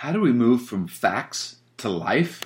[0.00, 2.40] How do we move from facts to life?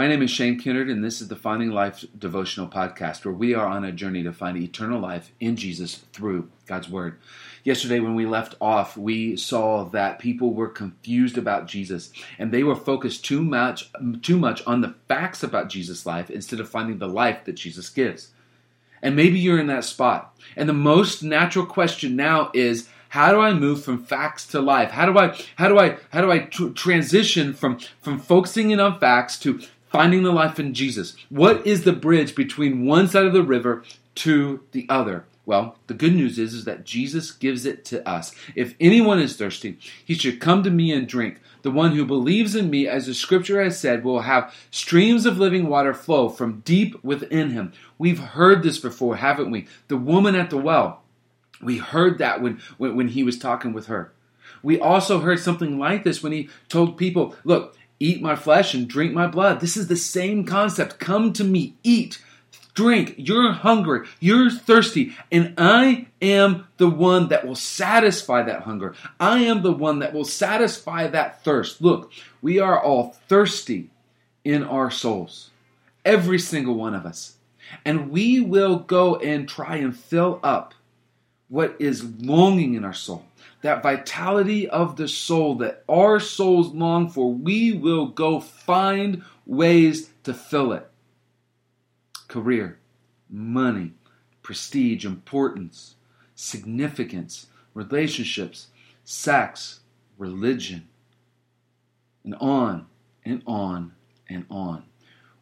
[0.00, 3.52] My name is Shane Kinnard, and this is the Finding Life devotional podcast where we
[3.52, 7.18] are on a journey to find eternal life in Jesus through God's Word.
[7.64, 12.62] Yesterday, when we left off, we saw that people were confused about Jesus and they
[12.62, 13.92] were focused too much,
[14.22, 17.90] too much on the facts about Jesus' life instead of finding the life that Jesus
[17.90, 18.30] gives.
[19.02, 20.34] And maybe you're in that spot.
[20.56, 24.92] And the most natural question now is, how do I move from facts to life?
[24.92, 28.78] How do I how do I how do I tr- transition from from focusing in
[28.78, 31.16] on facts to finding the life in Jesus.
[31.28, 33.82] What is the bridge between one side of the river
[34.16, 35.24] to the other?
[35.46, 38.32] Well, the good news is, is that Jesus gives it to us.
[38.54, 41.40] If anyone is thirsty, he should come to me and drink.
[41.62, 45.38] The one who believes in me, as the scripture has said, will have streams of
[45.38, 47.72] living water flow from deep within him.
[47.98, 49.66] We've heard this before, haven't we?
[49.88, 51.02] The woman at the well.
[51.60, 54.12] We heard that when, when, when he was talking with her.
[54.62, 58.88] We also heard something like this when he told people, Look, eat my flesh and
[58.88, 59.60] drink my blood.
[59.60, 60.98] This is the same concept.
[60.98, 62.20] Come to me, eat,
[62.74, 63.14] drink.
[63.18, 68.94] You're hungry, you're thirsty, and I am the one that will satisfy that hunger.
[69.20, 71.82] I am the one that will satisfy that thirst.
[71.82, 73.90] Look, we are all thirsty
[74.44, 75.50] in our souls,
[76.04, 77.36] every single one of us.
[77.84, 80.74] And we will go and try and fill up
[81.50, 83.26] what is longing in our soul
[83.62, 90.10] that vitality of the soul that our souls long for, we will go find ways
[90.24, 90.88] to fill it.
[92.28, 92.78] Career,
[93.28, 93.92] money,
[94.42, 95.96] prestige, importance,
[96.34, 98.68] significance, relationships,
[99.04, 99.80] sex,
[100.16, 100.88] religion,
[102.24, 102.86] and on
[103.24, 103.92] and on
[104.28, 104.84] and on.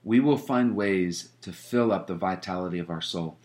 [0.02, 3.36] We will find ways to fill up the vitality of our soul.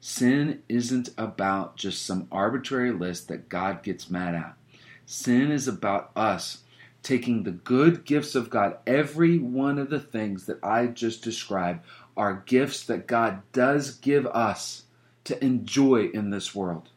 [0.00, 4.56] Sin isn't about just some arbitrary list that God gets mad at.
[5.04, 6.62] Sin is about us
[7.02, 8.78] taking the good gifts of God.
[8.86, 11.84] Every one of the things that I just described
[12.16, 14.84] are gifts that God does give us
[15.24, 16.90] to enjoy in this world.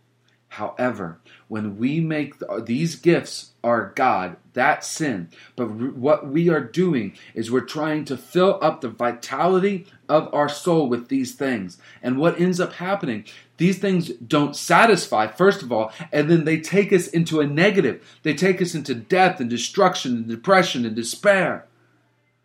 [0.53, 5.29] However, when we make these gifts our God, that's sin.
[5.55, 10.47] But what we are doing is we're trying to fill up the vitality of our
[10.47, 11.79] soul with these things.
[12.03, 13.25] And what ends up happening,
[13.57, 18.19] these things don't satisfy, first of all, and then they take us into a negative.
[18.21, 21.65] They take us into death and destruction and depression and despair.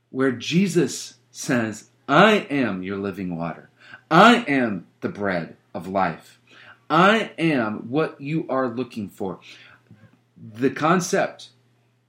[0.08, 3.68] Where Jesus says, I am your living water,
[4.10, 6.38] I am the bread of life.
[6.90, 9.40] I am what you are looking for.
[10.36, 11.50] The concept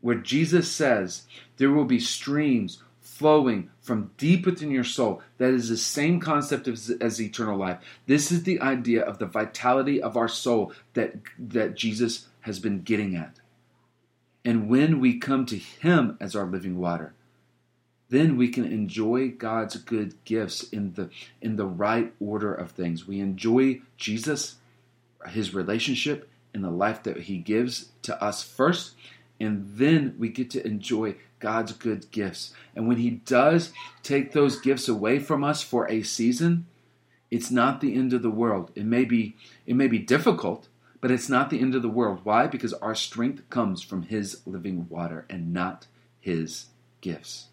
[0.02, 1.24] where Jesus says
[1.58, 5.22] there will be streams flowing from deep within your soul.
[5.38, 7.80] That is the same concept as, as, eternal life.
[8.06, 12.82] This is the idea of the vitality of our soul that, that Jesus has been
[12.82, 13.40] getting at.
[14.46, 17.14] And when we come to Him as our living water,
[18.10, 21.10] then we can enjoy God's good gifts in the
[21.42, 23.08] in the right order of things.
[23.08, 24.56] We enjoy Jesus
[25.28, 28.96] his relationship and the life that he gives to us first
[29.40, 32.54] and then we get to enjoy God's good gifts.
[32.76, 33.72] And when He does
[34.04, 36.66] take those gifts away from us for a season,
[37.32, 38.72] it's not the end of the world.
[38.76, 39.36] It may be
[39.66, 40.68] it may be difficult,
[41.00, 42.22] but it's not the end of the world.
[42.24, 42.48] Why?
[42.48, 45.88] Because our strength comes from His living water and not
[46.20, 46.68] His
[47.02, 47.48] gifts.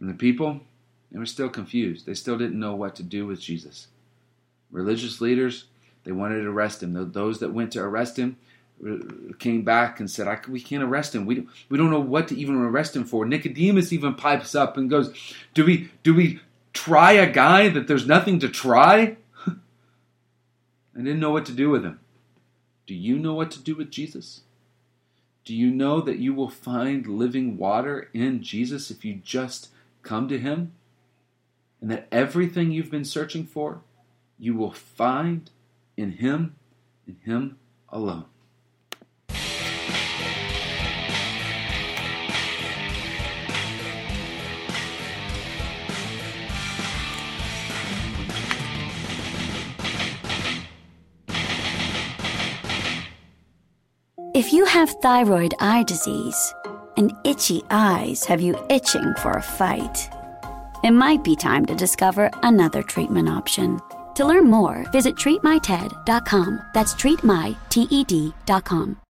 [0.00, 0.60] And the people,
[1.12, 2.06] they were still confused.
[2.06, 3.86] They still didn't know what to do with Jesus.
[4.72, 5.66] Religious leaders
[6.04, 7.12] they wanted to arrest him.
[7.12, 8.36] Those that went to arrest him
[8.86, 8.96] uh,
[9.38, 11.26] came back and said, "We can't arrest him.
[11.26, 14.90] We we don't know what to even arrest him for." Nicodemus even pipes up and
[14.90, 15.12] goes,
[15.54, 16.40] "Do we do we
[16.72, 19.52] try a guy that there's nothing to try?" I
[20.96, 22.00] didn't know what to do with him.
[22.86, 24.42] Do you know what to do with Jesus?
[25.44, 29.70] Do you know that you will find living water in Jesus if you just
[30.02, 30.72] come to Him?
[31.80, 33.82] And that everything you've been searching for,
[34.38, 35.50] you will find
[36.02, 36.56] in Him,
[37.06, 37.56] in Him
[37.88, 38.24] alone.
[54.34, 56.54] If you have thyroid eye disease
[56.96, 60.10] and itchy eyes have you itching for a fight,
[60.82, 63.80] it might be time to discover another treatment option.
[64.14, 66.62] To learn more, visit treatmyted.com.
[66.74, 69.01] That's treatmyted.com.